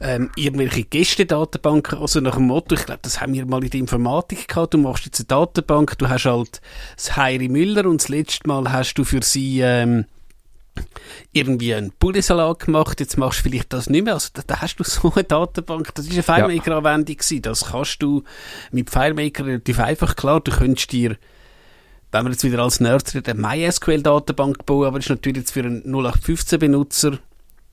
[0.01, 3.81] ähm, irgendwelche Gästedatenbanken, also nach dem Motto, ich glaube, das haben wir mal in der
[3.81, 6.61] Informatik gehabt, du machst jetzt eine Datenbank, du hast halt
[6.97, 10.07] das Heiri Müller und das letzte Mal hast du für sie ähm,
[11.33, 14.77] irgendwie einen Pulisalat gemacht, jetzt machst du vielleicht das nicht mehr, also da, da hast
[14.77, 18.25] du so eine Datenbank, das ist eine FileMaker-Anwendung gewesen, das kannst du
[18.73, 21.17] mit FileMaker relativ einfach, klar, du könntest dir
[22.15, 25.65] wenn wir jetzt wieder als reden, eine MySQL-Datenbank bauen, aber das ist natürlich jetzt für
[25.65, 27.19] einen 0815-Benutzer,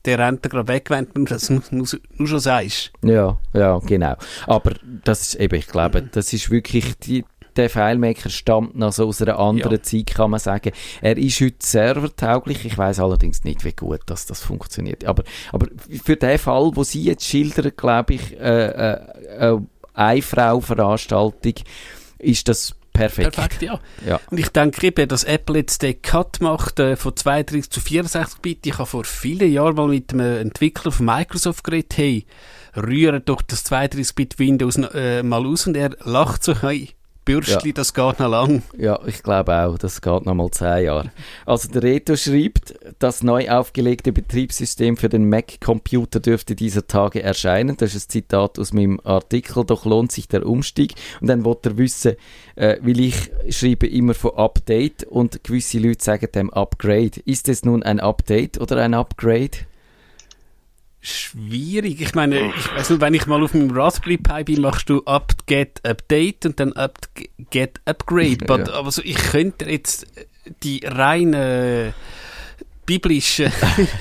[0.04, 2.92] der rennt gerade weg, wenn du das nur schon sagst.
[3.04, 4.16] Ja, ja, genau.
[4.46, 4.72] Aber
[5.04, 7.24] das ist eben, ich glaube, das ist wirklich die,
[7.56, 9.82] der FileMaker stammt noch so aus einer anderen Ja.
[9.82, 10.72] Zeit, kann man sagen.
[11.02, 12.64] Er ist heute servertauglich.
[12.64, 15.04] Ich weiß allerdings nicht, wie gut dass das funktioniert.
[15.04, 15.66] Aber, aber
[16.02, 19.00] für den Fall, wo Sie jetzt schildern, glaube ich, äh, äh,
[19.38, 19.58] äh,
[19.94, 21.54] eine Frau-Veranstaltung,
[22.18, 23.34] ist das perfekt.
[23.34, 23.80] Perfekt, ja.
[24.06, 24.20] Ja.
[24.30, 28.40] Und ich denke eben, dass Apple jetzt den Cut macht äh, von 32 zu 64
[28.40, 28.66] Bit.
[28.66, 32.26] Ich habe vor vielen Jahren mal mit einem Entwickler von Microsoft geredet, hey,
[32.76, 36.90] rühre doch das 32 Bit Windows äh, mal aus und er lacht so, hey,
[37.24, 37.74] Bürstli, Ja.
[37.74, 38.62] das geht noch lang.
[38.76, 41.12] Ja, ich glaube auch, das geht noch mal zehn Jahre.
[41.46, 47.76] Also der Reto schreibt, das neu aufgelegte Betriebssystem für den Mac-Computer dürfte dieser Tage erscheinen.
[47.76, 50.94] Das ist ein Zitat aus meinem Artikel, doch lohnt sich der Umstieg.
[51.20, 52.16] Und dann wollte er wissen,
[52.56, 57.20] äh, weil ich schreibe immer von Update und gewisse Leute sagen dem Upgrade.
[57.24, 59.50] Ist es nun ein Update oder ein Upgrade?
[61.04, 62.00] Schwierig.
[62.00, 65.02] Ich meine, ich weiß nicht, wenn ich mal auf meinem Raspberry Pi bin, machst du
[65.04, 66.96] up, get, update und dann up,
[67.50, 68.38] get, upgrade.
[68.48, 68.72] Ja.
[68.74, 70.06] Aber so, ich könnte jetzt
[70.62, 71.92] die reine
[72.84, 73.50] biblische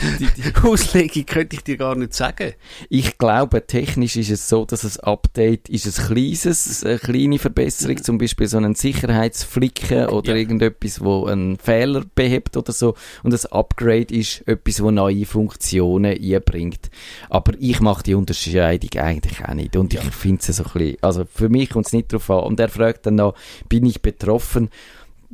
[0.64, 2.54] Auslegung könnte ich dir gar nicht sagen.
[2.90, 8.02] Ich glaube, technisch ist es so, dass ein Update ist ein kleines, eine kleine Verbesserung,
[8.04, 10.38] zum Beispiel so einen Sicherheitsflicken oder Ja.
[10.38, 12.96] irgendetwas, wo einen Fehler behebt oder so.
[13.24, 16.90] Und ein Upgrade ist etwas, wo neue Funktionen einbringt.
[17.30, 19.76] Aber ich mache die Unterscheidung eigentlich auch nicht.
[19.76, 22.44] Und ich finde es so ein bisschen, also für mich kommt es nicht drauf an.
[22.44, 23.36] Und er fragt dann noch,
[23.70, 24.70] bin ich betroffen?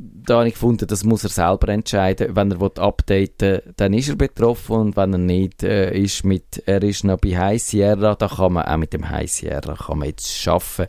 [0.00, 2.36] Da habe ich gefunden, das muss er selber entscheiden.
[2.36, 6.62] Wenn er will updaten dann ist er betroffen und wenn er nicht äh, ist mit,
[6.66, 9.98] er ist noch bei High Sierra, da kann man auch mit dem High Sierra kann
[9.98, 10.86] man jetzt schaffen.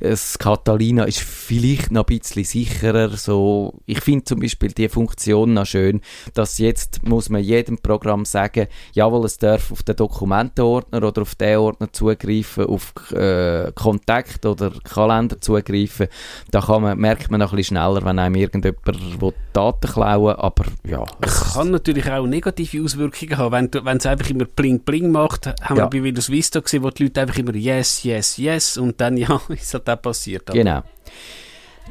[0.00, 5.54] Das Catalina ist vielleicht noch ein bisschen sicherer, so, ich finde zum Beispiel die Funktion
[5.54, 6.00] noch schön,
[6.34, 11.36] dass jetzt muss man jedem Programm sagen, jawohl, es darf auf den Dokumentenordner oder auf
[11.36, 16.08] den Ordner zugreifen, auf äh, Kontakt oder Kalender zugreifen.
[16.50, 20.34] Da kann man, merkt man noch ein bisschen schneller, wenn einem irgendjemand will Daten klauen
[20.36, 21.04] aber ja.
[21.20, 23.70] es- Kann natürlich auch negative Auswirkungen haben.
[23.84, 25.84] Wenn, es einfach immer bling bling macht, haben Ja.
[25.84, 29.16] wir bei Windows Vista gesehen, wo die Leute einfach immer yes, yes, yes und dann
[29.18, 30.46] ja, ist halt auch passiert.
[30.46, 30.82] Genau.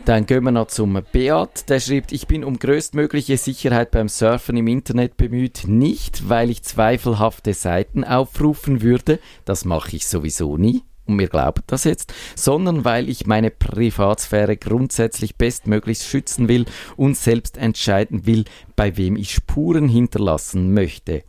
[0.06, 1.68] Dann gehen wir noch zum Beat.
[1.70, 5.64] Der schreibt, ich bin um größtmögliche Sicherheit beim Surfen im Internet bemüht.
[5.68, 9.20] Nicht, weil ich zweifelhafte Seiten aufrufen würde.
[9.44, 10.84] Das mache ich sowieso nie.
[11.08, 16.66] Und mir glaubt das jetzt, sondern weil ich meine Privatsphäre grundsätzlich bestmöglichst schützen will
[16.98, 18.44] und selbst entscheiden will,
[18.76, 21.24] bei wem ich Spuren hinterlassen möchte.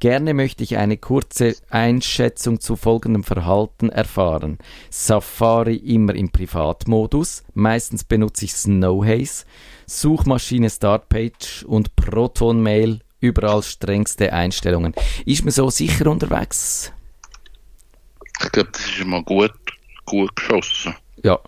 [0.00, 4.58] Gerne möchte ich eine kurze Einschätzung zu folgendem Verhalten erfahren.
[4.90, 9.44] Safari immer im Privatmodus, meistens benutze ich Snowhaze,
[9.86, 14.94] Suchmaschine Startpage und Proton Mail, überall strengste Einstellungen.
[15.24, 16.92] Ist man so sicher unterwegs?
[18.42, 19.52] Ich glaube, das ist mal gut,
[20.06, 20.94] gut geschossen.
[21.22, 21.38] Ja,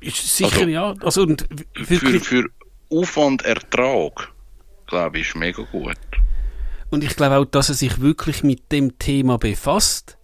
[0.00, 0.94] Ist sicher, Also- ja.
[1.02, 2.44] Also, und Für, für
[2.90, 4.32] Aufwand, Ertrag,
[4.86, 5.96] glaube ich, ist mega gut.
[6.90, 10.18] und ich glaube auch, dass er sich wirklich mit dem Thema befasst,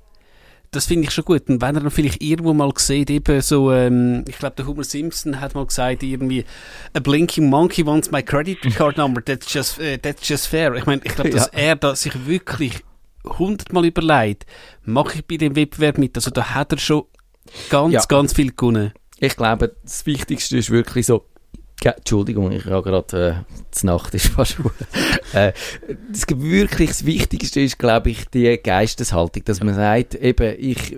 [0.70, 1.48] das finde ich schon gut.
[1.48, 4.84] Und wenn er dann vielleicht irgendwo mal sieht, eben so, ähm, ich glaube, der Homer
[4.84, 6.44] Simpson hat mal gesagt, irgendwie,
[6.92, 10.74] a blinking monkey wants my credit card number, that's just, uh, that's just fair.
[10.74, 11.58] Ich meine, ich glaube, dass ja.
[11.58, 12.82] er da sich wirklich
[13.24, 14.46] hundertmal überlegt,
[14.84, 16.16] mache ich bei dem Wettbewerb mit.
[16.16, 17.04] Also da hat er schon
[17.70, 18.02] ganz, ja.
[18.08, 18.92] ganz viel gewonnen.
[19.18, 21.24] Ich glaube, das Wichtigste ist wirklich so,
[21.84, 24.58] Entschuldigung, ich habe gerade, äh, die Nacht ist fast
[25.32, 25.52] äh,
[26.10, 30.96] Das wirklich das Wichtigste ist, glaube ich, die Geisteshaltung, dass man sagt, eben, ich,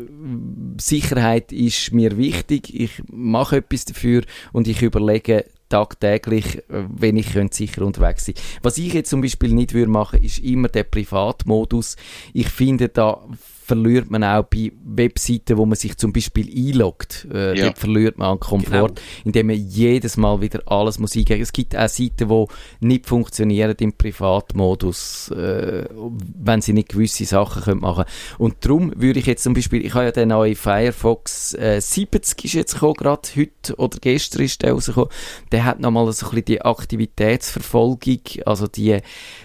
[0.78, 7.56] Sicherheit ist mir wichtig, ich mache etwas dafür und ich überlege tagtäglich, wenn ich könnte
[7.56, 8.34] sicher unterwegs sein.
[8.62, 11.96] Was ich jetzt zum Beispiel nicht würde machen, ist immer der Privatmodus.
[12.34, 13.26] Ich finde da
[13.70, 17.28] verliert man auch bei Webseiten, wo man sich zum Beispiel einloggt.
[17.32, 17.66] Äh, ja.
[17.66, 19.00] Dort verliert man an Komfort, genau.
[19.24, 21.40] indem man jedes Mal wieder alles muss eingeben.
[21.40, 22.44] Es gibt auch Seiten, die
[22.80, 28.06] nicht funktionieren im Privatmodus, äh, wenn sie nicht gewisse Sachen können machen
[28.38, 32.44] Und darum würde ich jetzt zum Beispiel, ich habe ja den neuen Firefox äh, 70
[32.44, 35.10] ist jetzt gekommen, gerade heute oder gestern ist der rausgekommen.
[35.52, 38.98] Der hat nochmal so ein bisschen die Aktivitätsverfolgung, also die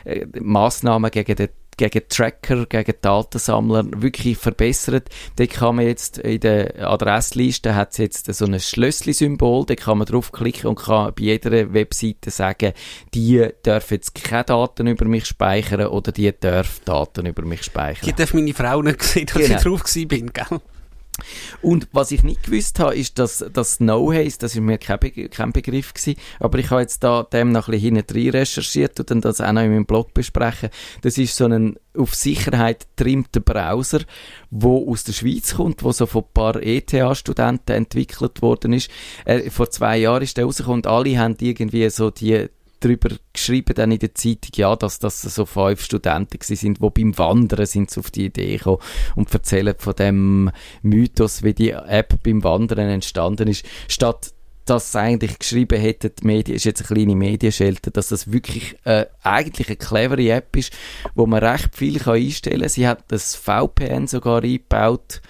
[0.03, 5.09] äh, Massnahmen gegen den gegen Tracker, gegen Datensammler wirklich verbessert.
[5.35, 9.97] Da kann man jetzt in der Adressliste hat es jetzt so ein Schlössli-Symbol, da kann
[9.97, 12.73] man draufklicken und kann bei jeder Webseite sagen,
[13.13, 18.05] die dürfen jetzt keine Daten über mich speichern oder die dürfen Daten über mich speichern.
[18.05, 19.57] Die darf meine Frau nicht sehen, dass genau.
[19.57, 20.59] ich drauf bin, gell?
[21.61, 24.99] Und was ich nicht gewusst habe, ist, dass das No Haze, das ist mir kein,
[24.99, 28.99] Be kein Begriff gewesen, aber ich habe jetzt da dem noch ein bisschen hinten recherchiert
[28.99, 30.69] und dann das auch noch in meinem Blog besprechen.
[31.01, 34.01] Das ist so ein auf Sicherheit trimmter Browser,
[34.49, 38.89] wo aus der Schweiz kommt, wo so von ein paar ETH-Studenten entwickelt worden ist.
[39.23, 42.47] Äh, vor zwei Jahren ist der rausgekommen und alle haben irgendwie so die
[42.85, 47.17] darüber geschrieben dann in der Zeitung, ja, dass das so fünf Studenten sind, die beim
[47.17, 48.79] Wandern sind auf die Idee gekommen
[49.15, 50.51] und erzählen von dem
[50.83, 54.31] Mythos, wie die App beim Wandern entstanden ist, statt
[54.65, 58.75] dass sie eigentlich geschrieben hätten, die Medien, ist jetzt eine kleine Medienschelte, dass das wirklich
[58.83, 60.73] äh, eigentlich eine clevere App ist,
[61.13, 62.69] wo man recht viel kann einstellen kann.
[62.69, 65.21] Sie hat das VPN sogar eingebaut,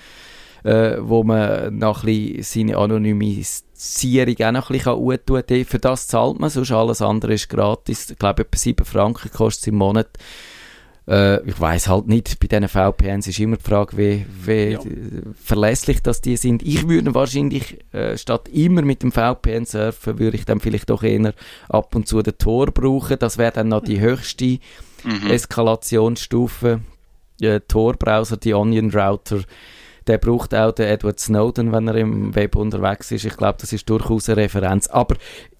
[0.63, 5.79] äh, wo man noch ein bisschen seine Anonymität Sierung auch noch ein bisschen tun Für
[5.79, 8.09] das zahlt man, sonst alles andere ist gratis.
[8.09, 10.07] Ich glaube, etwa 7 Franken kostet es im Monat.
[11.07, 14.79] Äh, ich weiß halt nicht, bei diesen VPNs ist immer die Frage, wie, wie ja.
[15.43, 16.63] verlässlich das die sind.
[16.63, 21.03] Ich würde wahrscheinlich, äh, statt immer mit dem VPN surfen, würde ich dann vielleicht doch
[21.03, 21.33] eher
[21.69, 23.19] ab und zu den Tor brauchen.
[23.19, 24.59] Das wäre dann noch die höchste
[25.03, 25.29] mhm.
[25.29, 26.81] Eskalationsstufe.
[27.41, 29.41] Äh, Tor-Browser, die Onion-Router,
[30.07, 33.25] der braucht auch den Edward Snowden, wenn er im Web unterwegs ist.
[33.25, 34.87] Ich glaube, das ist durchaus eine Referenz.
[34.87, 35.15] Aber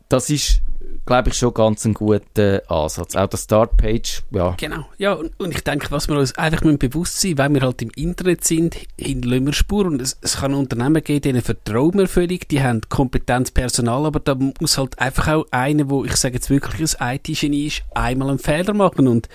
[0.10, 0.62] das ist,
[1.06, 3.16] glaube ich, schon ganz ein guter Ansatz.
[3.16, 4.56] Auch der Startpage, ja.
[4.58, 7.82] Genau, ja, und, und ich denke, was wir uns einfach bewusst sein wenn wir halt
[7.82, 12.48] im Internet sind, in Lömmerspur, und es, es kann Unternehmen geben, denen vertrauen wir völlig,
[12.48, 16.50] die haben Kompetenz, Personal, aber da muss halt einfach auch einer, wo ich sage jetzt
[16.50, 19.28] wirklich ein IT-Genie ist, einmal einen Fehler machen und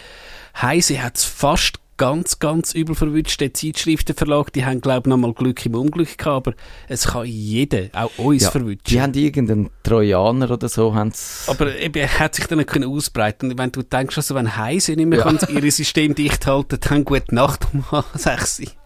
[0.61, 3.43] Heise hat es fast ganz, ganz übel verwünscht.
[3.43, 6.57] Der Zeitschriftenverlag, die haben, glaube ich, noch mal Glück im Unglück gehabt, aber
[6.89, 8.85] es kann jeder, auch uns, ja, verwünschen.
[8.89, 11.13] Die haben irgendeinen Trojaner oder so, haben
[11.47, 14.93] Aber eben, er hat sich dann nicht können ausbreiten Wenn du denkst, also wenn Heise
[14.93, 15.49] nicht mehr ja.
[15.51, 17.85] ihr System dicht halten, dann gute Nacht um
[18.15, 18.80] 6 Uhr.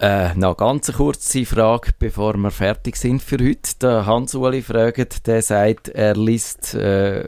[0.00, 3.78] Äh, noch ganz eine kurze Frage, bevor wir fertig sind für heute.
[3.82, 7.26] Der Hans-Uli fragt, der sagt, er liest äh,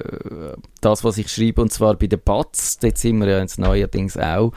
[0.81, 2.79] das, was ich schreibe, und zwar bei den Batz.
[2.79, 4.53] Dort sind wir ja jetzt neuerdings auch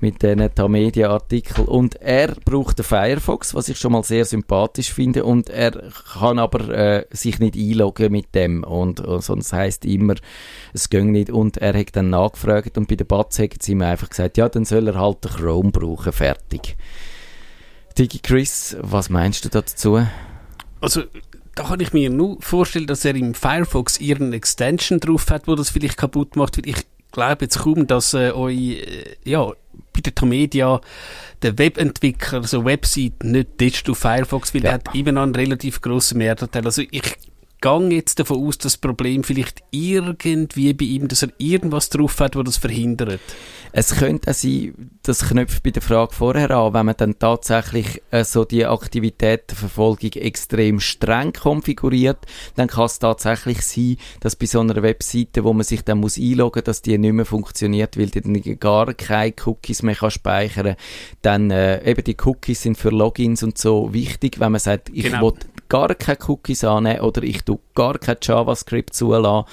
[0.00, 1.68] mit diesen Tamedia-Artikeln.
[1.68, 5.26] Und er braucht den Firefox, was ich schon mal sehr sympathisch finde.
[5.26, 5.72] Und er
[6.12, 8.64] kann aber äh, sich nicht einloggen mit dem.
[8.64, 10.14] Und, und sonst heisst immer,
[10.72, 11.28] es ging nicht.
[11.28, 14.48] Und er hat dann nachgefragt und bei den Batz hat sie ihm einfach gesagt, ja,
[14.48, 16.78] dann soll er halt den Chrome brauchen, fertig.
[17.92, 20.06] Digi Chris, was meinst du dazu?
[20.80, 21.02] Also,
[21.54, 25.54] da kann ich mir nur vorstellen, dass er im Firefox ihren Extension drauf hat, wo
[25.54, 26.58] das vielleicht kaputt macht.
[26.66, 26.76] Ich
[27.12, 29.52] glaube jetzt kaum, dass äh, euch, äh, ja,
[29.92, 30.80] bei der Tomedia
[31.42, 34.70] der Webentwickler, so Webseiten nicht ditcht auf Firefox, weil ja.
[34.70, 36.64] er hat immer noch einen relativ grossen Mehrteil.
[36.64, 37.16] Also ich
[37.62, 42.20] gehe jetzt davon aus, dass das Problem vielleicht irgendwie bei ihm, dass er irgendwas drauf
[42.20, 43.20] hat, wo das verhindert.
[43.74, 48.02] Es könnte auch sein, das knüpft bei der Frage vorher an, wenn man dann tatsächlich
[48.10, 52.18] äh, so die Aktivitätenverfolgung extrem streng konfiguriert,
[52.56, 56.18] dann kann es tatsächlich sein, dass bei so einer Webseite, wo man sich dann muss
[56.18, 60.76] einloggen, dass die nicht mehr funktioniert, weil die dann gar keine Cookies mehr kann speichern.
[61.22, 65.04] Dann äh, eben die Cookies sind für Logins und so wichtig, wenn man sagt, ich
[65.04, 65.32] genau.
[65.32, 65.38] will
[65.72, 69.48] gar keine Cookies annehmen oder ich tu gar kein JavaScript zulassen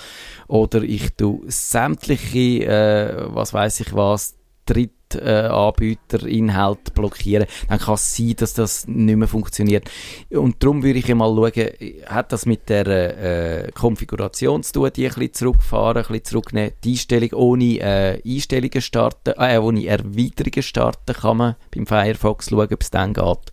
[0.49, 7.93] oder ich tu sämtliche, äh, was weiß ich was, dritte äh, Inhalt blockieren, dann kann
[7.93, 9.89] es sein, dass das nicht mehr funktioniert.
[10.29, 11.69] Und darum würde ich mal schauen,
[12.07, 12.87] hat das mit der
[13.65, 18.21] äh, Konfiguration zu tun, die ein bisschen zurückfahren, ein bisschen zurücknehmen, die Einstellung ohne äh,
[18.25, 23.51] Einstellungen starten, äh, ohne Erweiterungen starten kann man beim Firefox schauen, ob es dann geht.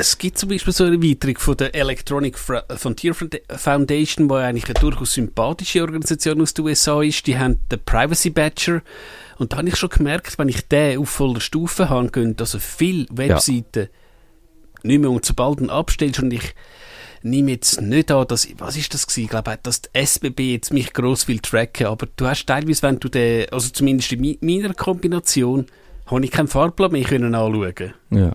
[0.00, 4.80] Es gibt zum Beispiel so eine Erweiterung von der Electronic Frontier Foundation, die eigentlich eine
[4.80, 7.26] durchaus sympathische Organisation aus den USA ist.
[7.26, 8.80] Die haben den Privacy Badger.
[9.36, 12.58] Und da habe ich schon gemerkt, wenn ich den auf voller Stufe habe, gehen also
[12.58, 14.80] viele Webseiten ja.
[14.84, 15.10] nicht mehr.
[15.10, 16.54] Und sobald du abstellst und ich
[17.22, 19.24] nehme jetzt nicht an, dass, was ist das gewesen?
[19.24, 23.00] Ich glaube, dass die SBB jetzt mich gross will tracken, aber du hast teilweise, wenn
[23.00, 25.66] du den, also zumindest in meiner Kombination,
[26.06, 27.92] habe ich keinen Fahrplan mehr können anschauen.
[28.10, 28.34] Ja.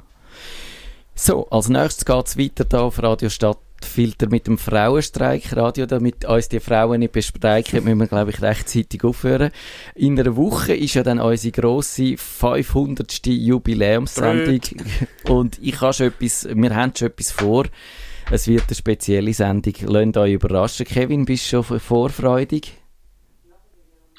[1.17, 5.55] So, als nächstes geht es weiter hier auf Radio Stadtfilter mit dem Frauenstreik.
[5.55, 9.51] Radio, damit uns die Frauen nicht bestreiken, müssen wir, glaube ich, rechtzeitig aufhören.
[9.95, 13.27] In einer Woche ist ja dann unsere grosse 500.
[13.27, 14.59] Jubiläumssendung.
[15.29, 17.63] Und ich habe schon etwas, wir haben schon etwas vor.
[18.29, 19.73] Es wird eine spezielle Sendung.
[19.85, 20.85] Lasst euch überraschen.
[20.85, 22.73] Kevin, bist du schon vorfreudig?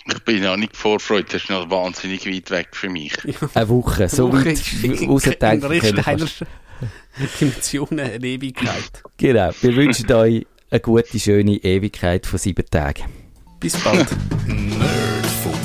[0.09, 3.13] Ich bin noch nicht vorfreudig, das ist noch wahnsinnig weit weg für mich.
[3.55, 6.31] Eine Woche, so Woche weit rausdenken können.
[7.41, 9.03] Dimensionen eine Ewigkeit.
[9.17, 9.51] Genau.
[9.61, 13.05] Wir wünschen euch eine gute, schöne Ewigkeit von sieben Tagen.
[13.61, 14.07] Bis bald.
[14.47, 15.57] Nerdfunk.